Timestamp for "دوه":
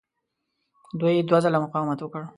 1.29-1.39